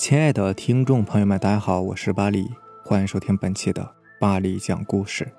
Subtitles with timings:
[0.00, 2.48] 亲爱的听众朋友们，大家好，我是巴里，
[2.86, 5.30] 欢迎收听本期的巴里讲故事。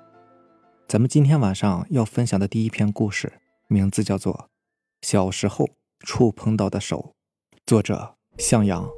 [0.86, 3.32] 咱们今天晚上要分享的第一篇故事，
[3.66, 4.32] 名字叫做
[5.02, 7.12] 《小时候触碰到的手》，
[7.66, 8.88] 作者向阳。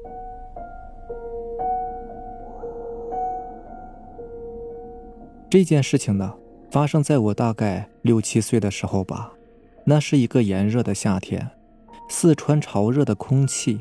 [5.49, 6.35] 这件事情呢，
[6.71, 9.33] 发生在我大概六七岁的时候吧。
[9.87, 11.53] 那是一个炎热的夏天，
[12.11, 13.81] 四川潮热的空气。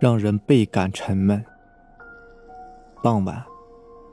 [0.00, 1.44] 让人倍感沉闷。
[3.02, 3.44] 傍晚，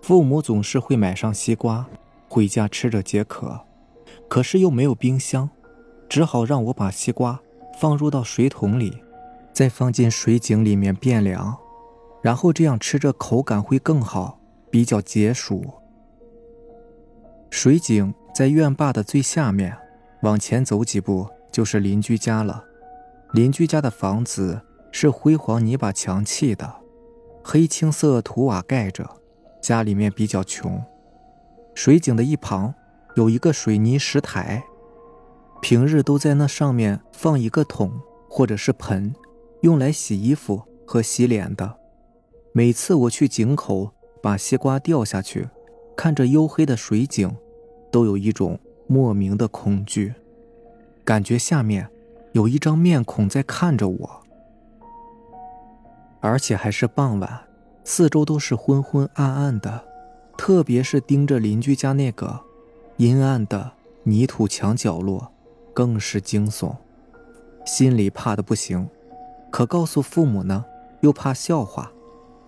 [0.01, 1.87] 父母总是会买上西瓜
[2.27, 3.61] 回家吃着解渴，
[4.27, 5.49] 可是又没有冰箱，
[6.09, 7.39] 只好让我把西瓜
[7.79, 9.01] 放入到水桶里，
[9.53, 11.57] 再放进水井里面变凉，
[12.21, 15.63] 然后这样吃着口感会更好，比较解暑。
[17.49, 19.77] 水井在院坝的最下面，
[20.23, 22.65] 往前走几步就是邻居家了。
[23.31, 24.61] 邻居家的房子。
[24.99, 26.77] 是灰黄泥巴墙砌的，
[27.43, 29.07] 黑青色土瓦盖着，
[29.61, 30.83] 家里面比较穷。
[31.75, 32.73] 水井的一旁
[33.13, 34.63] 有一个水泥石台，
[35.61, 37.91] 平日都在那上面放一个桶
[38.27, 39.13] 或者是盆，
[39.61, 41.77] 用来洗衣服和洗脸的。
[42.51, 45.47] 每次我去井口把西瓜掉下去，
[45.95, 47.31] 看着黝黑的水井，
[47.91, 50.15] 都有一种莫名的恐惧，
[51.05, 51.87] 感觉下面
[52.31, 54.23] 有一张面孔在看着我。
[56.19, 57.47] 而且还是傍晚，
[57.83, 59.83] 四周都是昏昏暗暗的，
[60.37, 62.39] 特别是盯着邻居家那个
[62.97, 63.71] 阴暗的
[64.03, 65.31] 泥土墙角落，
[65.73, 66.75] 更是惊悚，
[67.65, 68.89] 心里怕的不行。
[69.51, 70.65] 可告诉父母呢，
[71.01, 71.91] 又怕笑话，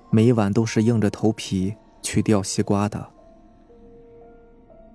[0.10, 3.08] 每晚都是硬着头皮去掉西瓜的。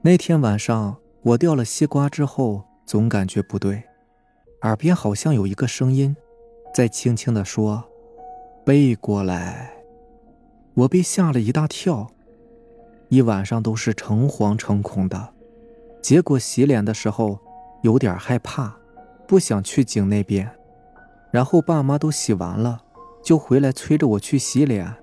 [0.03, 3.83] 那天晚上，我掉了西瓜之后，总感觉不对，
[4.63, 6.15] 耳边好像有一个声音，
[6.75, 7.83] 在轻轻的说。
[8.65, 9.75] 背过来，
[10.73, 12.11] 我被吓了一大跳，
[13.11, 15.35] 一晚上都是诚惶诚恐的。
[16.01, 17.39] 结果洗脸的时候
[17.83, 18.75] 有点害怕，
[19.29, 20.51] 不想去井那边。
[21.31, 22.81] 然后爸妈都洗完了，
[23.23, 24.95] 就回来催着我去洗脸。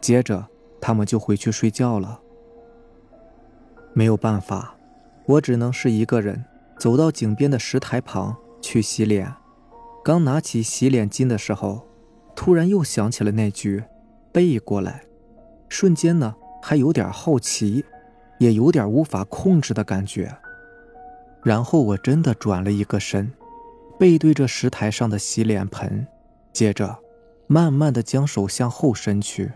[0.00, 0.48] 接着
[0.80, 2.18] 他们就回去睡觉了。
[3.92, 4.74] 没有办法，
[5.26, 6.44] 我只能是一个人
[6.80, 9.32] 走到井边的石台旁去洗脸。
[10.02, 11.86] 刚拿起洗脸巾的时候。
[12.36, 13.82] 突然又想起了那句
[14.32, 15.04] “背过来”，
[15.68, 17.84] 瞬间呢还有点好奇，
[18.38, 20.36] 也有点无法控制的感觉。
[21.42, 23.32] 然后我真的转了一个身，
[23.98, 26.06] 背对着石台上的洗脸盆，
[26.52, 26.98] 接着
[27.46, 29.52] 慢慢的将手向后伸去，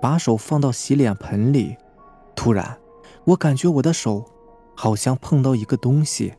[0.00, 1.76] 把手放到洗脸盆里。
[2.34, 2.78] 突然，
[3.24, 4.24] 我感觉我的手
[4.74, 6.34] 好像碰到一个东西，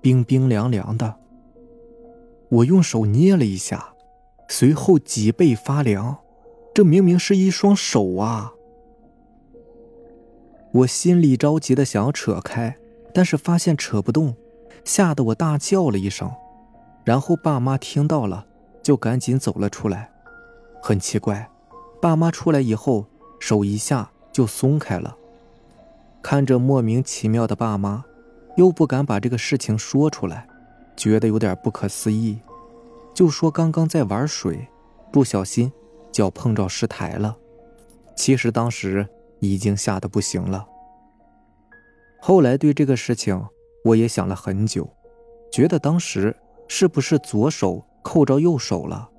[0.00, 1.16] 冰冰凉凉的。
[2.50, 3.94] 我用手捏了一下。
[4.52, 6.18] 随后脊背发凉，
[6.74, 8.52] 这明明是一双手啊！
[10.72, 12.76] 我心里着急的想要扯开，
[13.14, 14.34] 但是发现扯不动，
[14.84, 16.28] 吓得我大叫了一声。
[17.04, 18.44] 然后爸妈听到了，
[18.82, 20.10] 就赶紧走了出来。
[20.82, 21.48] 很奇怪，
[22.02, 23.06] 爸妈出来以后，
[23.38, 25.16] 手一下就松开了。
[26.20, 28.04] 看着莫名其妙的爸妈，
[28.56, 30.48] 又不敢把这个事情说出来，
[30.96, 32.40] 觉得有点不可思议。
[33.20, 34.66] 就说刚刚在玩水，
[35.12, 35.70] 不小心
[36.10, 37.36] 脚碰着石台了。
[38.16, 39.06] 其实当时
[39.40, 40.66] 已经吓得不行了。
[42.18, 43.38] 后来对这个事情
[43.84, 44.88] 我也想了很久，
[45.52, 46.34] 觉得当时
[46.66, 49.10] 是不是左手扣着右手了？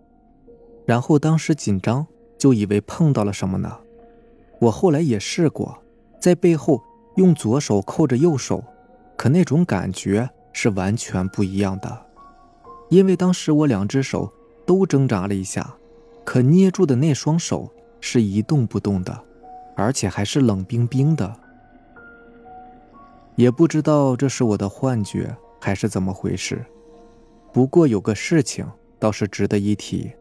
[0.83, 2.07] 然后当时紧张，
[2.39, 3.81] 就以为碰到了什么呢？
[4.61, 5.77] 我后来也试过，
[6.19, 6.81] 在背后
[7.17, 8.63] 用左手扣着右手，
[9.15, 12.07] 可那种感觉是完全不一样的。
[12.91, 14.29] 因为当时我两只手
[14.65, 15.73] 都挣扎了一下，
[16.25, 17.71] 可捏住的那双手
[18.01, 19.17] 是一动不动的，
[19.77, 21.33] 而且还是冷冰冰的。
[23.35, 26.65] 也不知道这是我的幻觉还是怎么回事。
[27.53, 28.67] 不过有个事情
[28.99, 30.11] 倒是值得一提，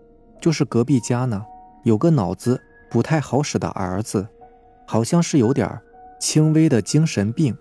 [0.40, 1.44] 就是隔壁家呢
[1.82, 4.28] 有个脑子不太好使的儿子，
[4.86, 5.68] 好像是有点
[6.20, 7.58] 轻微的精神病，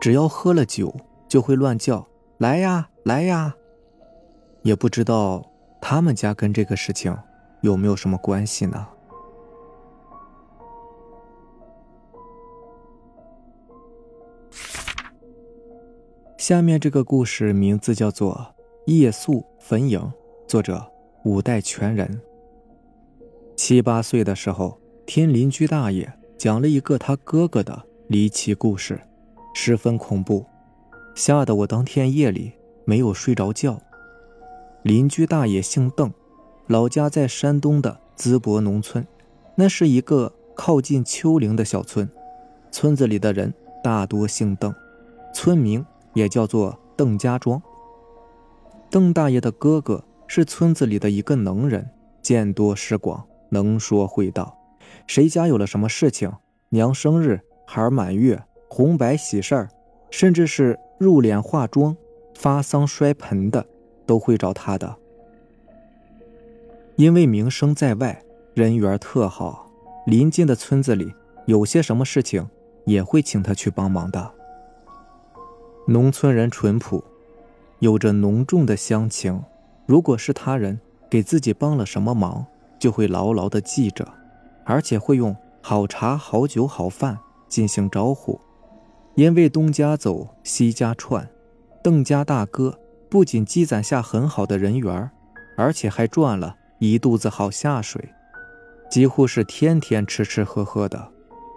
[0.00, 0.94] 只要喝了酒
[1.26, 2.06] 就会乱叫
[2.38, 3.56] ：“来呀，来呀。”
[4.64, 5.44] 也不知道
[5.78, 7.14] 他们家跟这个事情
[7.60, 8.88] 有没有什么关系呢？
[16.38, 18.54] 下面这个故事名字叫做
[18.92, 19.98] 《夜宿坟茔》，
[20.48, 20.82] 作者
[21.24, 22.18] 五代全人。
[23.56, 28.98] 七八岁的时候，听邻居大爷讲了一个他哥哥的离奇故事，
[29.54, 30.46] 十分恐怖，
[31.14, 32.52] 吓得我当天夜里
[32.86, 33.78] 没有睡着觉。
[34.84, 36.12] 邻居大爷姓邓，
[36.66, 39.06] 老家在山东的淄博农村，
[39.54, 42.06] 那是一个靠近丘陵的小村，
[42.70, 44.74] 村子里的人大多姓邓，
[45.32, 45.82] 村名
[46.12, 47.62] 也叫做邓家庄。
[48.90, 51.88] 邓大爷的哥哥是村子里的一个能人，
[52.20, 54.54] 见多识广，能说会道。
[55.06, 56.30] 谁家有了什么事情，
[56.68, 58.38] 娘生日、孩满月、
[58.68, 59.70] 红白喜事儿，
[60.10, 61.96] 甚至是入殓化妆、
[62.34, 63.66] 发丧摔盆的，
[64.06, 64.96] 都会找他的。
[66.96, 68.22] 因为名声在外，
[68.54, 69.70] 人缘特好，
[70.06, 71.12] 邻近的村子里
[71.46, 72.48] 有些什么事情，
[72.84, 74.30] 也会请他去帮忙的。
[75.86, 77.04] 农村人淳朴。
[77.80, 79.42] 有着浓重的乡情，
[79.84, 80.80] 如果是他人
[81.10, 82.46] 给自己帮了什么忙，
[82.78, 84.08] 就会牢牢的记着，
[84.64, 88.40] 而且会用好茶、好酒、好饭进行招呼。
[89.16, 91.28] 因为东家走，西家串，
[91.82, 92.78] 邓家大哥
[93.14, 95.08] 不仅积攒下很好的人缘，
[95.56, 98.12] 而且还赚了一肚子好下水，
[98.90, 101.12] 几乎是天天吃吃喝喝的，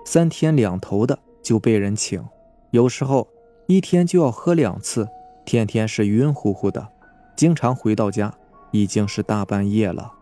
[0.06, 2.24] 三天两头的就被人请，
[2.70, 3.28] 有时候
[3.66, 5.10] 一天就要喝两次。
[5.46, 6.88] 天天是晕乎乎的，
[7.36, 8.32] 经常回到家
[8.70, 10.14] 已经是大半夜了。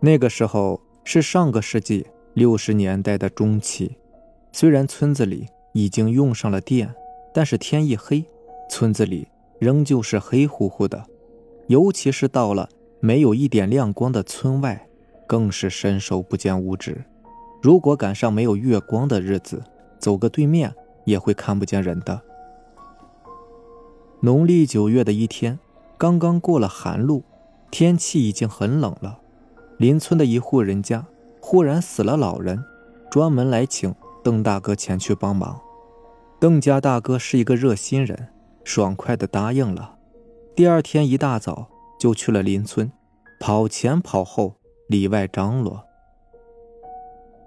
[0.00, 3.96] 那个时候是上个世纪六十年代的中期，
[4.50, 6.92] 虽然村子里已经用上了电，
[7.32, 8.24] 但是天一黑，
[8.68, 9.28] 村子里
[9.64, 11.06] 仍旧是黑乎乎的，
[11.68, 12.68] 尤其是到了
[13.00, 14.86] 没有一点亮光的村外，
[15.26, 17.02] 更是伸手不见五指。
[17.62, 19.62] 如果赶上没有月光的日子，
[19.98, 20.74] 走个对面
[21.06, 22.20] 也会看不见人的。
[24.20, 25.58] 农历九月的一天，
[25.96, 27.22] 刚刚过了寒露，
[27.70, 29.18] 天气已经很冷了。
[29.78, 31.06] 邻村的一户人家
[31.40, 32.62] 忽然死了老人，
[33.10, 35.58] 专门来请邓大哥前去帮忙。
[36.38, 38.28] 邓家大哥是一个热心人，
[38.64, 39.96] 爽快地答应了。
[40.56, 41.68] 第二天一大早
[42.00, 42.90] 就去了邻村，
[43.38, 44.54] 跑前跑后，
[44.88, 45.84] 里外张罗。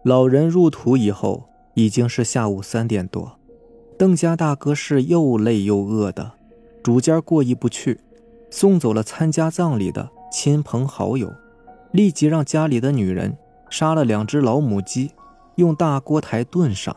[0.03, 3.39] 老人入土以后，已经是下午三点多。
[3.97, 6.33] 邓家大哥是又累又饿的。
[6.83, 7.99] 主家过意不去，
[8.49, 11.33] 送走了参加葬礼的亲朋好友，
[11.91, 13.37] 立即让家里的女人
[13.69, 15.11] 杀了两只老母鸡，
[15.55, 16.95] 用大锅台炖上，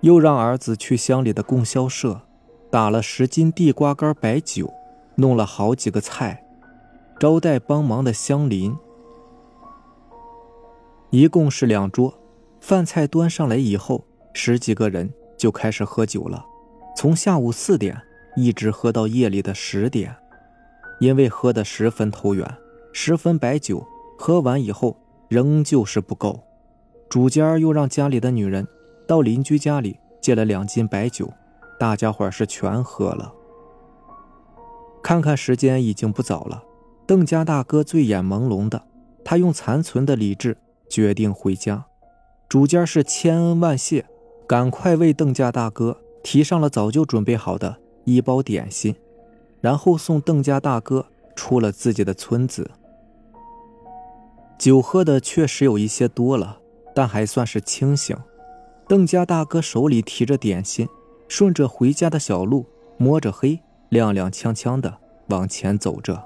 [0.00, 2.22] 又让儿子去乡里的供销社
[2.76, 4.70] 打了十斤地瓜干白酒，
[5.14, 6.44] 弄了好几个菜，
[7.18, 8.76] 招待帮忙的乡邻。
[11.08, 12.12] 一共是两桌，
[12.60, 16.44] 饭菜端上来以后，十几个人就开始喝酒了，
[16.94, 17.98] 从下午四点。
[18.36, 20.14] 一直喝到夜里的十点，
[21.00, 22.46] 因为喝得十分投缘，
[22.92, 23.82] 十分白酒
[24.18, 24.94] 喝完以后
[25.28, 26.42] 仍旧是不够，
[27.08, 28.68] 主家又让家里的女人
[29.08, 31.32] 到邻居家里借了两斤白酒，
[31.78, 33.32] 大家伙是全喝了。
[35.02, 36.64] 看看时间已经不早了，
[37.06, 38.82] 邓家大哥醉眼朦胧的，
[39.24, 40.56] 他用残存的理智
[40.88, 41.84] 决定回家。
[42.48, 44.06] 主家是千恩万谢，
[44.46, 47.78] 赶快为邓家大哥提上了早就准备好的。
[48.04, 48.94] 一包点心，
[49.60, 52.70] 然后送邓家大哥出了自己的村子。
[54.56, 56.60] 酒喝的确实有一些多了，
[56.94, 58.16] 但还算是清醒。
[58.86, 60.88] 邓家大哥手里提着点心，
[61.28, 64.98] 顺着回家的小路，摸着黑，踉踉跄跄的
[65.28, 66.22] 往前走着。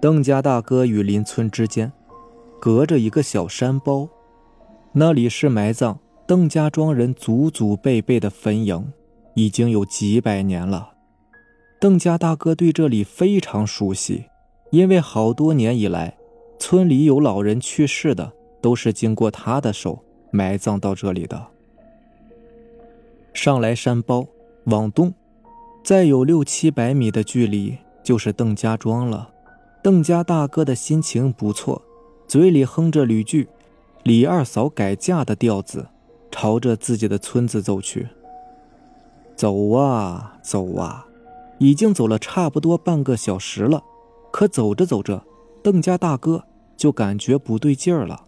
[0.00, 1.92] 邓家大哥与邻村之间，
[2.60, 4.08] 隔着一个小山包，
[4.92, 8.84] 那里是埋葬邓家庄人祖祖辈辈的坟茔。
[9.36, 10.92] 已经有几百年了，
[11.80, 14.26] 邓家大哥对这里非常熟悉，
[14.70, 16.16] 因为好多年以来，
[16.56, 21.48] 村里有老人去世的，都是经过他的手埋葬到这里的。
[23.34, 24.28] 上来山包，
[24.66, 25.12] 往东，
[25.82, 29.30] 再有六七百米的距离就是邓家庄了。
[29.82, 31.82] 邓家大哥的心情不错，
[32.28, 33.44] 嘴里哼着吕剧
[34.04, 35.88] 《李二嫂改嫁》的调子，
[36.30, 38.08] 朝着自己的村子走去。
[39.34, 41.06] 走啊走啊，
[41.58, 43.82] 已经走了差不多半个小时了。
[44.30, 45.24] 可走着走着，
[45.62, 46.44] 邓家大哥
[46.76, 48.26] 就感觉不对劲儿了。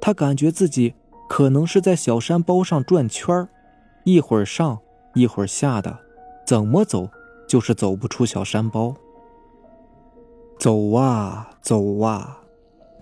[0.00, 0.94] 他感觉自己
[1.28, 3.48] 可能是在小山包上转圈儿，
[4.06, 4.78] 一会儿上
[5.14, 5.98] 一会儿下的，
[6.46, 7.10] 怎么走
[7.48, 8.94] 就是走不出小山包。
[10.60, 12.42] 走啊走啊，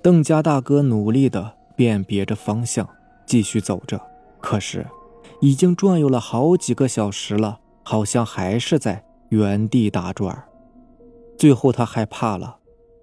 [0.02, 2.88] 邓家大哥努力的辨别着方向，
[3.26, 4.00] 继续走着。
[4.40, 4.86] 可是。
[5.40, 10.44] 已经转悠了好几个小时了，好像还是在原地打转。
[11.36, 12.56] 最后他害怕了，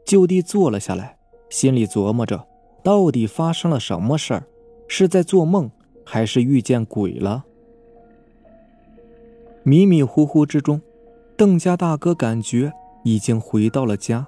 [0.05, 1.17] 就地坐了下来，
[1.51, 2.48] 心里琢磨着：
[2.84, 4.43] 到底发生了什么事儿？
[4.88, 5.70] 是在做梦，
[6.03, 7.46] 还是遇见鬼了？
[9.63, 10.82] 迷迷糊糊之中，
[11.38, 14.25] 邓家大哥感觉已经回到了家。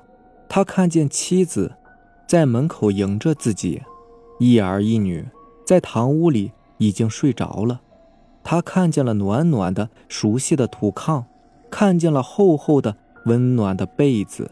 [0.48, 1.74] 他看见妻子
[2.28, 3.82] 在门口迎着自己，
[4.40, 5.26] 一儿一女
[5.66, 7.82] 在堂屋里已经睡着了。
[8.44, 11.24] 他看见了暖暖的、熟悉的土炕，
[11.72, 14.52] 看见了厚厚的、温暖的被子，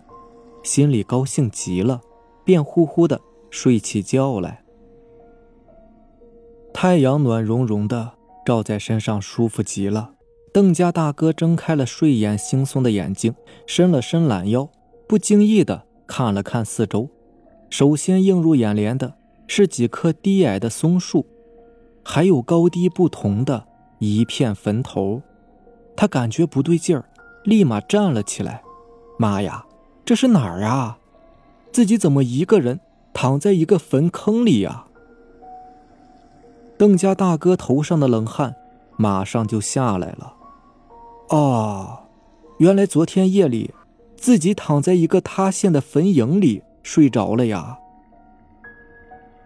[0.63, 2.01] 心里高兴极了，
[2.43, 3.21] 便呼呼的
[3.51, 4.63] 睡起觉来。
[6.73, 10.13] 太阳暖融融的照在身上，舒服极了。
[10.53, 13.33] 邓家大哥睁开了睡眼惺忪的眼睛，
[13.65, 14.69] 伸了伸懒腰，
[15.07, 17.07] 不经意的看了看四周。
[17.69, 19.13] 首先映入眼帘的
[19.47, 21.25] 是几棵低矮的松树，
[22.03, 23.65] 还有高低不同的。
[23.99, 25.21] 一片坟头，
[25.95, 27.05] 他感觉不对劲儿，
[27.43, 28.63] 立马站了起来。
[29.17, 29.63] 妈呀，
[30.03, 30.97] 这是哪儿啊？
[31.71, 32.81] 自己怎么一个人
[33.13, 34.87] 躺在一个坟坑里呀？
[36.77, 38.55] 邓家大哥头上的冷汗
[38.97, 40.33] 马上就下来了。
[41.31, 42.03] 哦，
[42.59, 43.73] 原来昨天夜里
[44.15, 47.79] 自己躺在一个塌陷的坟茔里睡着了呀。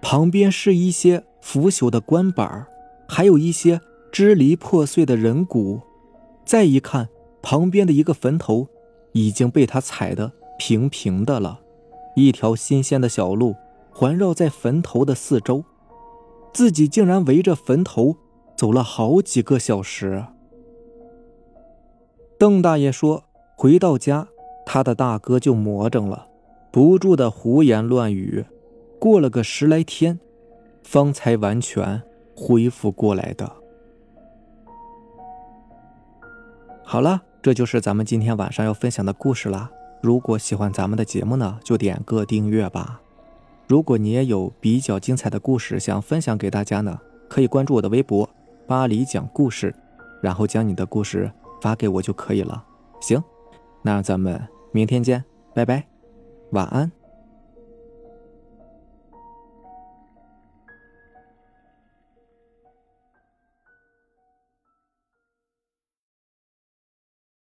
[0.02, 2.68] 旁边是一些腐朽的棺板，
[3.08, 3.82] 还有一些。
[4.12, 5.82] 支离破碎的人骨，
[6.46, 7.10] 再一看，
[7.42, 8.70] 旁边的一个坟头
[9.12, 11.60] 已经被他踩得平平的了。
[12.16, 13.58] 一条新鲜的小路
[13.92, 15.66] 环绕在坟头的四周，
[16.54, 18.16] 自己竟然围着坟头
[18.56, 20.24] 走了好几个小时。
[22.46, 23.24] 邓大爷说
[23.58, 24.28] ：“回到家，
[24.68, 26.28] 他的大哥就魔怔了，
[26.70, 28.46] 不住的胡言乱语。
[29.00, 30.20] 过了个十来天，
[30.84, 32.04] 方才完全
[32.36, 33.52] 恢复过来的。”
[36.86, 39.72] 好了，这就是咱们今天晚上要分享的故事啦。
[40.00, 43.02] 如果喜欢咱们的节目呢，就点个订阅吧。
[43.68, 48.30] 如果你也有比较精彩的故事想分享给大家呢，可以关注我的微博
[48.70, 49.74] “巴黎讲故事”，
[50.22, 51.32] 然后将你的故事
[51.62, 52.64] 发给我就可以了。
[53.00, 53.22] 行，
[53.82, 55.88] 那咱们明天见，拜拜，
[56.52, 56.92] 晚安。